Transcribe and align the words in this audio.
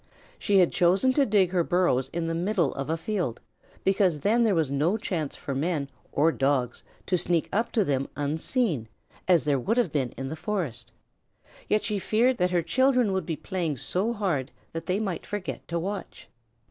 She 0.39 0.57
had 0.57 0.71
chosen 0.71 1.13
to 1.13 1.27
dig 1.27 1.51
her 1.51 1.63
burrows 1.63 2.09
in 2.09 2.25
the 2.25 2.33
middle 2.33 2.73
of 2.73 2.89
a 2.89 2.97
field, 2.97 3.39
because 3.83 4.21
then 4.21 4.43
there 4.43 4.55
was 4.55 4.71
no 4.71 4.97
chance 4.97 5.35
for 5.35 5.53
men 5.53 5.91
or 6.11 6.31
Dogs 6.31 6.83
to 7.05 7.19
sneak 7.19 7.47
up 7.53 7.71
to 7.73 7.83
them 7.85 8.09
unseen, 8.15 8.87
as 9.27 9.43
there 9.43 9.59
would 9.59 9.77
have 9.77 9.91
been 9.91 10.09
in 10.17 10.27
the 10.29 10.35
forest, 10.35 10.91
yet 11.69 11.83
she 11.83 11.99
feared 11.99 12.37
that 12.39 12.49
her 12.49 12.63
children 12.63 13.11
would 13.11 13.27
be 13.27 13.35
playing 13.35 13.77
so 13.77 14.11
hard 14.11 14.51
that 14.73 14.87
they 14.87 14.99
might 14.99 15.23
forget 15.23 15.67
to 15.67 15.77
watch. 15.77 16.27